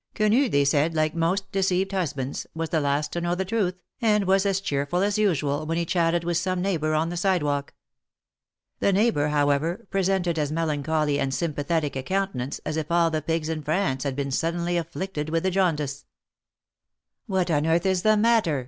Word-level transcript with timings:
Quenu, 0.15 0.49
they 0.49 0.65
said, 0.65 0.95
like 0.95 1.13
most 1.13 1.51
deceived 1.51 1.91
husbands, 1.91 2.47
was 2.55 2.69
the 2.69 2.79
last 2.81 3.11
to 3.13 3.21
know 3.21 3.35
the 3.35 3.45
truth, 3.45 3.75
and 4.01 4.23
was 4.25 4.47
as 4.47 4.59
cheerful 4.59 5.03
as 5.03 5.19
usual, 5.19 5.67
when 5.67 5.77
he 5.77 5.85
chatted 5.85 6.23
with 6.23 6.37
some 6.37 6.59
neighbor 6.59 6.95
on 6.95 7.09
the 7.09 7.17
sidewalk. 7.17 7.75
The 8.79 8.91
neighbor, 8.91 9.27
however, 9.27 9.85
presented 9.91 10.39
as 10.39 10.51
melancholy 10.51 11.19
and 11.19 11.31
sympa 11.31 11.63
thetic 11.65 11.95
a 11.95 12.01
countenance 12.01 12.59
as 12.65 12.77
if 12.77 12.91
all 12.91 13.11
the 13.11 13.21
pigs 13.21 13.47
in 13.47 13.61
France 13.61 14.01
had 14.03 14.15
been 14.15 14.31
suddenly 14.31 14.75
afflicted 14.75 15.29
with 15.29 15.43
the 15.43 15.51
jaundice. 15.51 16.05
^'What 17.29 17.55
on 17.55 17.67
earth 17.67 17.85
is 17.85 18.01
the 18.01 18.17
matter?" 18.17 18.59